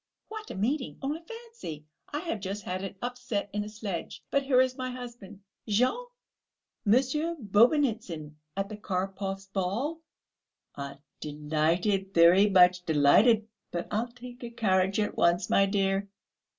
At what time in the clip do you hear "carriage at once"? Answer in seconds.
14.49-15.51